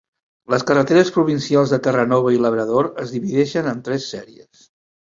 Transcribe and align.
Les 0.53 0.63
carreteres 0.69 1.11
provincials 1.17 1.75
de 1.75 1.79
Terranova 1.89 2.35
i 2.39 2.43
Labrador 2.47 2.91
es 3.05 3.17
divideixen 3.19 3.75
en 3.77 3.89
tres 3.91 4.15
sèries. 4.17 4.69